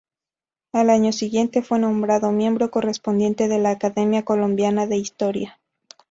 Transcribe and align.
Al 0.73 0.89
año 0.89 1.11
siguiente, 1.11 1.61
fue 1.61 1.77
nombrado 1.77 2.31
Miembro 2.31 2.71
Correspondiente 2.71 3.47
de 3.47 3.59
la 3.59 3.69
Academia 3.69 4.25
Colombiana 4.25 4.87
de 4.87 4.97
Historia. 4.97 5.59